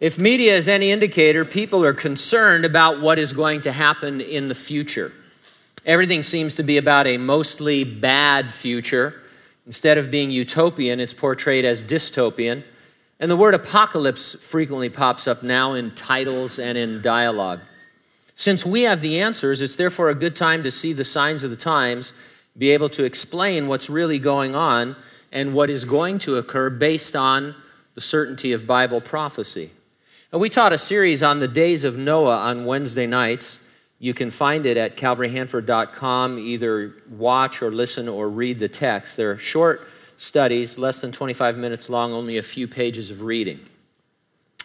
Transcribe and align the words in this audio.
If 0.00 0.18
media 0.18 0.56
is 0.56 0.66
any 0.66 0.90
indicator, 0.90 1.44
people 1.44 1.84
are 1.84 1.92
concerned 1.92 2.64
about 2.64 3.02
what 3.02 3.18
is 3.18 3.34
going 3.34 3.60
to 3.62 3.72
happen 3.72 4.22
in 4.22 4.48
the 4.48 4.54
future. 4.54 5.12
Everything 5.84 6.22
seems 6.22 6.54
to 6.54 6.62
be 6.62 6.78
about 6.78 7.06
a 7.06 7.18
mostly 7.18 7.84
bad 7.84 8.50
future. 8.50 9.20
Instead 9.66 9.98
of 9.98 10.10
being 10.10 10.30
utopian, 10.30 11.00
it's 11.00 11.12
portrayed 11.12 11.66
as 11.66 11.84
dystopian. 11.84 12.64
And 13.18 13.30
the 13.30 13.36
word 13.36 13.52
apocalypse 13.52 14.34
frequently 14.36 14.88
pops 14.88 15.28
up 15.28 15.42
now 15.42 15.74
in 15.74 15.90
titles 15.90 16.58
and 16.58 16.78
in 16.78 17.02
dialogue. 17.02 17.60
Since 18.34 18.64
we 18.64 18.82
have 18.82 19.02
the 19.02 19.20
answers, 19.20 19.60
it's 19.60 19.76
therefore 19.76 20.08
a 20.08 20.14
good 20.14 20.34
time 20.34 20.62
to 20.62 20.70
see 20.70 20.94
the 20.94 21.04
signs 21.04 21.44
of 21.44 21.50
the 21.50 21.56
times, 21.56 22.14
be 22.56 22.70
able 22.70 22.88
to 22.88 23.04
explain 23.04 23.68
what's 23.68 23.90
really 23.90 24.18
going 24.18 24.54
on 24.54 24.96
and 25.30 25.52
what 25.52 25.68
is 25.68 25.84
going 25.84 26.18
to 26.20 26.36
occur 26.36 26.70
based 26.70 27.14
on 27.14 27.54
the 27.94 28.00
certainty 28.00 28.52
of 28.52 28.66
Bible 28.66 29.02
prophecy. 29.02 29.70
And 30.32 30.40
we 30.40 30.48
taught 30.48 30.72
a 30.72 30.78
series 30.78 31.24
on 31.24 31.40
the 31.40 31.48
days 31.48 31.82
of 31.82 31.96
Noah 31.96 32.36
on 32.36 32.64
Wednesday 32.64 33.06
nights. 33.06 33.58
You 33.98 34.14
can 34.14 34.30
find 34.30 34.64
it 34.64 34.76
at 34.76 34.96
calvaryhanford.com. 34.96 36.38
Either 36.38 36.94
watch 37.10 37.62
or 37.62 37.72
listen 37.72 38.08
or 38.08 38.28
read 38.28 38.60
the 38.60 38.68
text. 38.68 39.16
They're 39.16 39.36
short 39.36 39.88
studies, 40.16 40.78
less 40.78 41.00
than 41.00 41.10
25 41.10 41.58
minutes 41.58 41.90
long, 41.90 42.12
only 42.12 42.38
a 42.38 42.44
few 42.44 42.68
pages 42.68 43.10
of 43.10 43.22
reading. 43.22 43.58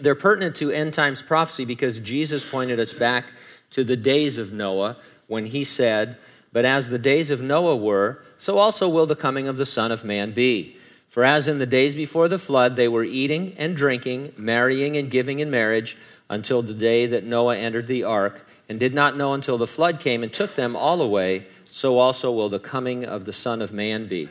They're 0.00 0.14
pertinent 0.14 0.56
to 0.56 0.70
end 0.70 0.94
times 0.94 1.20
prophecy 1.22 1.66
because 1.66 2.00
Jesus 2.00 2.48
pointed 2.48 2.80
us 2.80 2.94
back 2.94 3.34
to 3.70 3.84
the 3.84 3.96
days 3.96 4.38
of 4.38 4.54
Noah 4.54 4.96
when 5.26 5.44
he 5.44 5.64
said, 5.64 6.16
But 6.54 6.64
as 6.64 6.88
the 6.88 6.98
days 6.98 7.30
of 7.30 7.42
Noah 7.42 7.76
were, 7.76 8.22
so 8.38 8.56
also 8.56 8.88
will 8.88 9.04
the 9.04 9.14
coming 9.14 9.46
of 9.46 9.58
the 9.58 9.66
Son 9.66 9.92
of 9.92 10.04
Man 10.04 10.32
be. 10.32 10.78
For 11.10 11.24
as 11.24 11.48
in 11.48 11.58
the 11.58 11.66
days 11.66 11.96
before 11.96 12.28
the 12.28 12.38
flood, 12.38 12.76
they 12.76 12.86
were 12.86 13.02
eating 13.02 13.54
and 13.58 13.76
drinking, 13.76 14.32
marrying 14.36 14.96
and 14.96 15.10
giving 15.10 15.40
in 15.40 15.50
marriage, 15.50 15.96
until 16.28 16.62
the 16.62 16.72
day 16.72 17.06
that 17.06 17.24
Noah 17.24 17.56
entered 17.56 17.88
the 17.88 18.04
ark, 18.04 18.46
and 18.68 18.78
did 18.78 18.94
not 18.94 19.16
know 19.16 19.32
until 19.32 19.58
the 19.58 19.66
flood 19.66 19.98
came 19.98 20.22
and 20.22 20.32
took 20.32 20.54
them 20.54 20.76
all 20.76 21.02
away, 21.02 21.48
so 21.64 21.98
also 21.98 22.30
will 22.30 22.48
the 22.48 22.60
coming 22.60 23.04
of 23.04 23.24
the 23.24 23.32
Son 23.32 23.60
of 23.60 23.72
Man 23.72 24.06
be. 24.06 24.28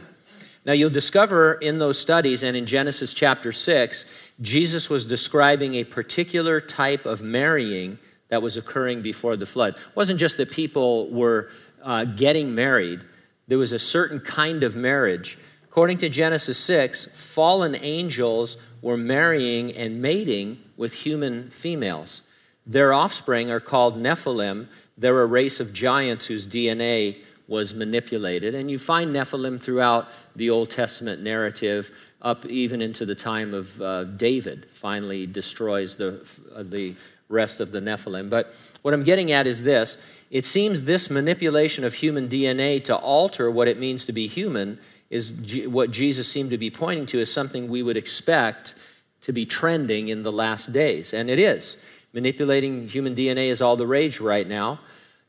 Now, 0.63 0.72
you'll 0.72 0.89
discover 0.89 1.55
in 1.55 1.80
those 1.80 2.00
studies 2.00 2.44
and 2.44 2.55
in 2.55 2.66
Genesis 2.66 3.13
chapter 3.13 3.52
6, 3.52 4.05
Jesus 4.39 4.89
was 4.89 5.05
describing 5.05 5.75
a 5.75 5.83
particular 5.83 6.61
type 6.61 7.05
of 7.05 7.22
marrying 7.22 8.00
that 8.30 8.41
was 8.41 8.55
occurring 8.55 9.02
before 9.02 9.35
the 9.35 9.45
flood. 9.45 9.75
It 9.75 9.95
wasn't 9.95 10.22
just 10.22 10.38
that 10.38 10.50
people 10.50 11.09
were 11.09 11.50
uh, 11.83 12.05
getting 12.05 12.55
married, 12.55 13.03
there 13.50 13.57
was 13.57 13.73
a 13.73 13.80
certain 13.80 14.22
kind 14.22 14.63
of 14.63 14.77
marriage 14.77 15.38
According 15.70 16.00
to 16.00 16.09
Genesis 16.09 16.58
6, 16.58 17.09
fallen 17.14 17.75
angels 17.75 18.58
were 18.81 18.98
marrying 18.98 19.72
and 19.73 20.02
mating 20.02 20.58
with 20.78 20.94
human 20.94 21.52
females. 21.52 22.23
Their 22.66 22.92
offspring 22.92 23.52
are 23.52 23.59
called 23.59 23.95
Nephilim. 23.95 24.67
They're 24.97 25.22
a 25.22 25.28
race 25.28 25.59
of 25.59 25.72
giants 25.72 26.25
whose 26.25 26.47
DNA 26.47 27.17
was 27.47 27.75
manipulated. 27.75 28.56
And 28.56 28.70
you 28.72 28.80
find 28.80 29.16
Nephilim 29.16 29.62
throughout 29.62 30.08
the 30.36 30.50
Old 30.50 30.72
Testament 30.72 31.22
narrative, 31.22 31.92
up 32.22 32.47
even 32.47 32.81
into 32.81 33.06
the 33.06 33.16
time 33.16 33.53
of 33.53 33.80
uh, 33.80 34.06
David, 34.06 34.66
finally 34.72 35.28
destroys 35.28 35.95
the, 35.95 36.20
uh, 36.56 36.64
the 36.64 36.95
rest 37.28 37.59
of 37.59 37.72
the 37.72 37.80
Nephilim. 37.80 38.28
But 38.28 38.56
what 38.81 38.95
I'm 38.95 39.03
getting 39.03 39.31
at 39.31 39.45
is 39.45 39.62
this 39.62 39.97
it 40.31 40.45
seems 40.45 40.84
this 40.84 41.09
manipulation 41.09 41.84
of 41.84 41.94
human 41.94 42.28
DNA 42.28 42.84
to 42.86 42.95
alter 42.95 43.50
what 43.50 43.67
it 43.67 43.80
means 43.80 44.06
to 44.06 44.12
be 44.12 44.28
human 44.28 44.80
is 45.09 45.29
G- 45.41 45.67
what 45.67 45.91
Jesus 45.91 46.27
seemed 46.27 46.52
to 46.52 46.57
be 46.57 46.69
pointing 46.69 47.05
to 47.07 47.19
as 47.19 47.31
something 47.31 47.67
we 47.67 47.83
would 47.83 47.97
expect 47.97 48.75
to 49.21 49.33
be 49.33 49.45
trending 49.45 50.07
in 50.07 50.23
the 50.23 50.31
last 50.31 50.71
days. 50.71 51.13
And 51.13 51.29
it 51.29 51.39
is. 51.39 51.77
Manipulating 52.13 52.88
human 52.88 53.16
DNA 53.16 53.49
is 53.49 53.61
all 53.61 53.75
the 53.75 53.88
rage 53.88 54.19
right 54.19 54.47
now. 54.47 54.79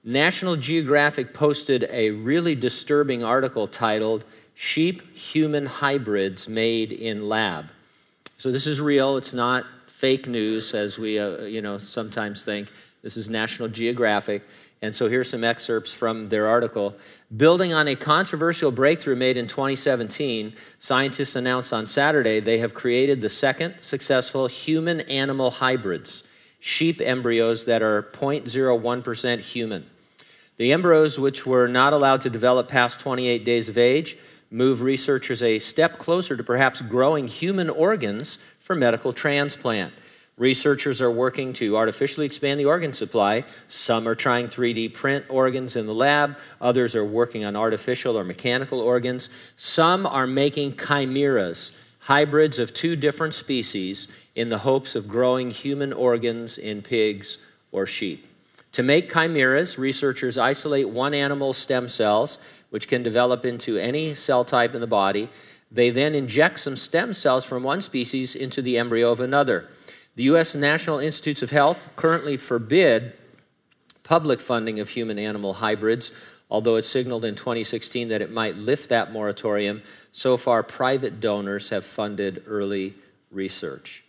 National 0.03 0.57
Geographic 0.57 1.35
posted 1.35 1.87
a 1.91 2.11
really 2.11 2.55
disturbing 2.55 3.23
article 3.23 3.67
titled 3.67 4.25
Sheep 4.55 5.15
Human 5.15 5.67
Hybrids 5.67 6.49
Made 6.49 6.93
in 6.93 7.29
Lab. 7.29 7.71
So 8.39 8.51
this 8.51 8.67
is 8.67 8.81
real, 8.81 9.19
it's 9.19 9.35
not 9.35 9.67
fake 9.87 10.27
news 10.27 10.73
as 10.73 10.99
we 10.99 11.19
uh, 11.19 11.43
you 11.43 11.61
know 11.61 11.77
sometimes 11.77 12.45
think. 12.45 12.71
This 13.03 13.19
is 13.19 13.29
National 13.29 13.69
Geographic. 13.69 14.43
And 14.83 14.97
so 14.97 15.09
here's 15.09 15.29
some 15.29 15.45
excerpts 15.45 15.93
from 15.93 16.29
their 16.29 16.47
article. 16.47 16.97
Building 17.37 17.73
on 17.75 17.87
a 17.87 17.97
controversial 17.97 18.71
breakthrough 18.71 19.17
made 19.17 19.37
in 19.37 19.47
2017, 19.47 20.55
scientists 20.79 21.37
announced 21.37 21.73
on 21.73 21.87
Saturday 21.87 22.41
they 22.41 22.59
have 22.59 22.73
created 22.73 23.21
the 23.21 23.29
second 23.29 23.75
successful 23.83 24.47
human 24.47 25.01
animal 25.01 25.51
hybrids, 25.51 26.23
sheep 26.61 27.01
embryos 27.03 27.67
that 27.67 27.83
are 27.83 28.03
0.01% 28.03 29.39
human. 29.41 29.87
The 30.57 30.73
embryos, 30.73 31.19
which 31.19 31.47
were 31.47 31.69
not 31.69 31.93
allowed 31.93 32.23
to 32.23 32.31
develop 32.31 32.69
past 32.69 33.01
28 33.01 33.45
days 33.45 33.69
of 33.69 33.77
age, 33.77 34.17
move 34.51 34.83
researchers 34.83 35.43
a 35.43 35.59
step 35.59 35.99
closer 35.99 36.37
to 36.37 36.43
perhaps 36.43 36.83
growing 36.83 37.29
human 37.29 37.71
organs 37.71 38.39
for 38.59 38.75
medical 38.75 39.13
transplant. 39.13 39.93
Researchers 40.41 41.03
are 41.03 41.11
working 41.11 41.53
to 41.53 41.77
artificially 41.77 42.25
expand 42.25 42.59
the 42.59 42.65
organ 42.65 42.95
supply. 42.95 43.45
Some 43.69 44.09
are 44.09 44.15
trying 44.15 44.49
3D 44.49 44.95
print 44.95 45.27
organs 45.29 45.77
in 45.77 45.85
the 45.85 45.95
lab, 45.95 46.39
others 46.63 46.97
are 46.97 47.05
working 47.05 47.45
on 47.45 47.57
artificial 47.57 48.19
or 48.19 48.25
mechanical 48.25 48.81
organs. 48.81 49.29
Some 49.57 50.07
are 50.07 50.27
making 50.27 50.79
chimeras, 50.79 51.73
hybrids 51.99 52.59
of 52.59 52.73
two 52.73 52.97
different 52.97 53.35
species, 53.35 54.09
in 54.35 54.49
the 54.49 54.57
hopes 54.57 54.95
of 54.95 55.09
growing 55.09 55.51
human 55.51 55.93
organs 55.93 56.57
in 56.57 56.81
pigs 56.81 57.37
or 57.71 57.85
sheep. 57.85 58.27
To 58.73 58.83
make 58.83 59.13
chimeras, 59.13 59.79
researchers 59.79 60.39
isolate 60.39 60.89
one 60.89 61.13
animal's 61.13 61.59
stem 61.59 61.87
cells, 61.87 62.39
which 62.71 62.89
can 62.89 63.03
develop 63.03 63.45
into 63.45 63.77
any 63.77 64.15
cell 64.15 64.47
type 64.47 64.75
in 64.75 64.81
the 64.81 64.87
body. 64.87 65.29
They 65.71 65.91
then 65.91 66.15
inject 66.15 66.61
some 66.61 66.77
stem 66.77 67.13
cells 67.13 67.45
from 67.45 67.63
one 67.63 67.83
species 67.83 68.35
into 68.35 68.63
the 68.63 68.79
embryo 68.79 69.11
of 69.11 69.21
another. 69.21 69.69
The 70.21 70.25
U.S. 70.25 70.55
National 70.55 70.99
Institutes 70.99 71.41
of 71.41 71.49
Health 71.49 71.93
currently 71.97 72.37
forbid 72.37 73.15
public 74.03 74.39
funding 74.39 74.79
of 74.79 74.91
human 74.91 75.19
animal 75.19 75.55
hybrids, 75.55 76.13
although 76.51 76.77
it 76.77 76.85
signaled 76.85 77.25
in 77.25 77.37
2016 77.37 78.09
that 78.09 78.21
it 78.21 78.31
might 78.31 78.55
lift 78.57 78.91
that 78.91 79.13
moratorium. 79.13 79.81
So 80.13 80.37
far, 80.37 80.63
private 80.63 81.21
donors 81.21 81.71
have 81.71 81.87
funded 81.87 82.45
early 82.47 82.97
research. 83.31 84.05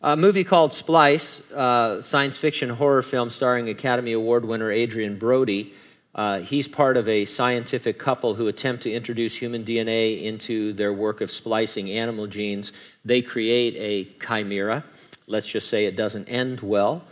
A 0.00 0.16
movie 0.16 0.44
called 0.44 0.72
Splice, 0.72 1.40
uh, 1.50 2.02
science 2.02 2.38
fiction 2.38 2.68
horror 2.68 3.02
film 3.02 3.28
starring 3.28 3.68
Academy 3.68 4.12
Award 4.12 4.44
winner 4.44 4.70
Adrien 4.70 5.18
Brody. 5.18 5.74
Uh, 6.14 6.38
he's 6.38 6.68
part 6.68 6.96
of 6.96 7.08
a 7.08 7.24
scientific 7.24 7.98
couple 7.98 8.34
who 8.34 8.46
attempt 8.46 8.84
to 8.84 8.92
introduce 8.92 9.34
human 9.34 9.64
DNA 9.64 10.22
into 10.22 10.72
their 10.74 10.92
work 10.92 11.20
of 11.20 11.32
splicing 11.32 11.90
animal 11.90 12.28
genes. 12.28 12.72
They 13.04 13.22
create 13.22 13.74
a 13.76 14.04
chimera 14.24 14.84
let's 15.28 15.46
just 15.46 15.68
say 15.68 15.86
it 15.86 15.94
doesn't 15.94 16.28
end 16.28 16.60
well. 16.60 17.04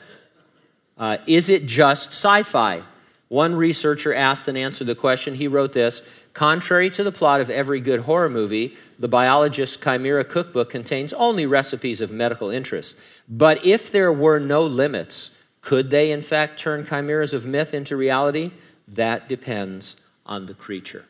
Uh, 0.99 1.19
is 1.27 1.49
it 1.49 1.66
just 1.66 2.09
sci 2.09 2.43
fi? 2.43 2.82
One 3.28 3.54
researcher 3.54 4.15
asked 4.15 4.49
and 4.49 4.56
answered 4.56 4.87
the 4.87 4.94
question. 4.94 5.34
He 5.34 5.49
wrote 5.49 5.72
this 5.72 6.03
Contrary 6.32 6.91
to 6.91 7.05
the 7.05 7.12
plot 7.12 7.41
of 7.41 7.50
every 7.50 7.81
good 7.81 8.00
horror 8.00 8.28
movie, 8.28 8.76
the 8.99 9.09
biologist's 9.09 9.76
Chimera 9.76 10.25
cookbook 10.25 10.71
contains 10.71 11.12
only 11.15 11.47
recipes 11.47 12.00
of 12.00 12.10
medical 12.12 12.50
interest. 12.50 12.97
But 13.28 13.65
if 13.65 13.91
there 13.91 14.12
were 14.12 14.38
no 14.38 14.62
limits, 14.62 15.31
could 15.60 15.91
they 15.91 16.12
in 16.12 16.22
fact 16.22 16.60
turn 16.60 16.87
chimeras 16.87 17.34
of 17.34 17.47
myth 17.47 17.75
into 17.75 17.97
reality? 17.97 18.53
That 18.88 19.28
depends 19.28 19.97
on 20.25 20.47
the 20.47 20.55
creature. 20.55 21.06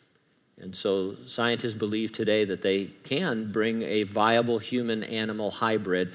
And 0.59 0.75
so 0.75 1.17
scientists 1.27 1.75
believe 1.75 2.13
today 2.13 2.45
that 2.47 2.63
they 2.63 2.87
can 3.05 3.53
bring 3.53 3.83
a 3.83 4.05
viable 4.05 4.59
human 4.59 5.05
animal 5.05 5.51
hybrid 5.51 6.13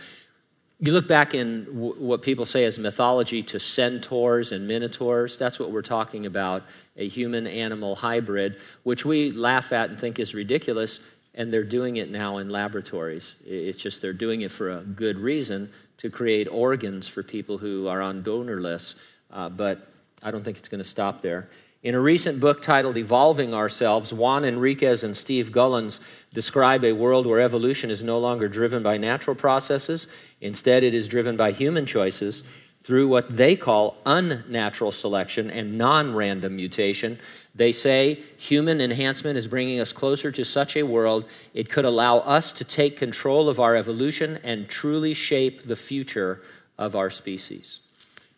you 0.87 0.93
look 0.93 1.07
back 1.07 1.35
in 1.35 1.65
w- 1.65 1.93
what 1.97 2.21
people 2.23 2.45
say 2.45 2.65
as 2.65 2.79
mythology 2.79 3.43
to 3.43 3.59
centaurs 3.59 4.51
and 4.51 4.67
minotaurs, 4.67 5.37
that's 5.37 5.59
what 5.59 5.71
we're 5.71 5.81
talking 5.81 6.25
about 6.25 6.63
a 6.97 7.07
human 7.07 7.45
animal 7.45 7.95
hybrid, 7.95 8.57
which 8.83 9.05
we 9.05 9.31
laugh 9.31 9.71
at 9.71 9.89
and 9.89 9.99
think 9.99 10.19
is 10.19 10.33
ridiculous, 10.33 10.99
and 11.35 11.53
they're 11.53 11.63
doing 11.63 11.97
it 11.97 12.09
now 12.09 12.39
in 12.39 12.49
laboratories. 12.49 13.35
It's 13.45 13.81
just 13.81 14.01
they're 14.01 14.11
doing 14.11 14.41
it 14.41 14.51
for 14.51 14.71
a 14.71 14.81
good 14.81 15.17
reason 15.17 15.71
to 15.97 16.09
create 16.09 16.47
organs 16.47 17.07
for 17.07 17.21
people 17.21 17.57
who 17.57 17.87
are 17.87 18.01
on 18.01 18.23
donor 18.23 18.59
lists, 18.59 18.95
uh, 19.29 19.49
but 19.49 19.87
I 20.23 20.31
don't 20.31 20.43
think 20.43 20.57
it's 20.57 20.67
going 20.67 20.83
to 20.83 20.89
stop 20.89 21.21
there. 21.21 21.47
In 21.83 21.95
a 21.95 21.99
recent 21.99 22.39
book 22.39 22.61
titled 22.61 22.95
Evolving 22.95 23.55
Ourselves, 23.55 24.13
Juan 24.13 24.45
Enriquez 24.45 25.03
and 25.03 25.17
Steve 25.17 25.51
Gullans 25.51 25.99
describe 26.31 26.83
a 26.83 26.93
world 26.93 27.25
where 27.25 27.39
evolution 27.39 27.89
is 27.89 28.03
no 28.03 28.19
longer 28.19 28.47
driven 28.47 28.83
by 28.83 28.97
natural 28.97 29.35
processes. 29.35 30.07
Instead, 30.41 30.83
it 30.83 30.93
is 30.93 31.07
driven 31.07 31.35
by 31.35 31.51
human 31.51 31.85
choices. 31.85 32.43
through 32.83 33.07
what 33.07 33.29
they 33.29 33.55
call 33.55 33.95
unnatural 34.07 34.91
selection 34.91 35.51
and 35.51 35.77
non 35.77 36.15
random 36.15 36.55
mutation. 36.55 37.19
They 37.53 37.71
say 37.71 38.23
human 38.37 38.81
enhancement 38.81 39.37
is 39.37 39.47
bringing 39.47 39.79
us 39.79 39.93
closer 39.93 40.31
to 40.31 40.43
such 40.43 40.75
a 40.75 40.81
world, 40.81 41.25
it 41.53 41.69
could 41.69 41.85
allow 41.85 42.17
us 42.17 42.51
to 42.53 42.63
take 42.63 42.97
control 42.97 43.49
of 43.49 43.59
our 43.59 43.75
evolution 43.75 44.39
and 44.43 44.67
truly 44.67 45.13
shape 45.13 45.63
the 45.63 45.75
future 45.75 46.41
of 46.79 46.95
our 46.95 47.11
species. 47.11 47.81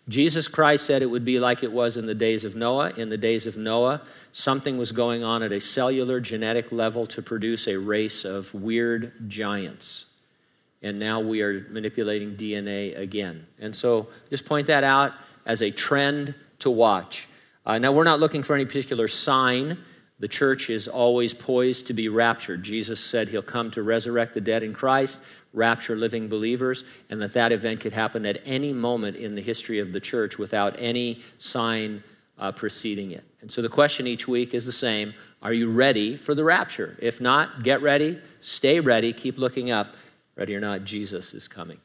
Jesus 0.09 0.47
Christ 0.47 0.85
said 0.85 1.01
it 1.01 1.09
would 1.09 1.23
be 1.23 1.39
like 1.39 1.63
it 1.63 1.71
was 1.71 1.95
in 1.95 2.05
the 2.05 2.15
days 2.15 2.43
of 2.43 2.55
Noah. 2.55 2.91
In 2.97 3.09
the 3.09 3.17
days 3.17 3.47
of 3.47 3.55
Noah, 3.55 4.01
something 4.31 4.77
was 4.77 4.91
going 4.91 5.23
on 5.23 5.43
at 5.43 5.51
a 5.51 5.59
cellular 5.59 6.19
genetic 6.19 6.71
level 6.71 7.05
to 7.07 7.21
produce 7.21 7.67
a 7.67 7.77
race 7.77 8.25
of 8.25 8.53
weird 8.53 9.29
giants 9.29 10.05
and 10.83 10.99
now 10.99 11.21
we 11.21 11.41
are 11.41 11.65
manipulating 11.69 12.35
DNA 12.35 12.97
again. 12.99 13.47
And 13.59 13.73
so 13.75 14.09
just 14.29 14.45
point 14.45 14.67
that 14.67 14.83
out 14.83 15.13
as 15.45 15.61
a 15.61 15.71
trend 15.71 16.35
to 16.59 16.69
watch. 16.69 17.29
Uh, 17.65 17.79
now, 17.79 17.93
we're 17.93 18.03
not 18.03 18.19
looking 18.19 18.43
for 18.43 18.53
any 18.53 18.65
particular 18.65 19.07
sign. 19.07 19.77
The 20.23 20.29
church 20.29 20.69
is 20.69 20.87
always 20.87 21.33
poised 21.33 21.87
to 21.87 21.93
be 21.93 22.07
raptured. 22.07 22.63
Jesus 22.63 23.01
said 23.01 23.27
he'll 23.27 23.41
come 23.41 23.69
to 23.71 23.83
resurrect 23.83 24.33
the 24.33 24.39
dead 24.39 24.63
in 24.63 24.73
Christ, 24.73 25.19
rapture 25.51 25.97
living 25.97 26.29
believers, 26.29 26.85
and 27.09 27.21
that 27.21 27.33
that 27.33 27.51
event 27.51 27.81
could 27.81 27.91
happen 27.91 28.25
at 28.25 28.41
any 28.45 28.71
moment 28.71 29.17
in 29.17 29.35
the 29.35 29.41
history 29.41 29.79
of 29.79 29.91
the 29.91 29.99
church 29.99 30.37
without 30.37 30.77
any 30.79 31.21
sign 31.39 32.01
uh, 32.39 32.53
preceding 32.53 33.11
it. 33.11 33.25
And 33.41 33.51
so 33.51 33.61
the 33.61 33.67
question 33.67 34.07
each 34.07 34.25
week 34.25 34.53
is 34.53 34.65
the 34.65 34.71
same 34.71 35.13
Are 35.41 35.51
you 35.51 35.69
ready 35.69 36.15
for 36.15 36.33
the 36.33 36.45
rapture? 36.45 36.95
If 37.01 37.19
not, 37.19 37.63
get 37.63 37.81
ready, 37.81 38.17
stay 38.39 38.79
ready, 38.79 39.11
keep 39.11 39.37
looking 39.37 39.71
up 39.71 39.95
Ready 40.35 40.55
or 40.55 40.59
not, 40.59 40.83
Jesus 40.83 41.33
is 41.33 41.47
coming. 41.47 41.79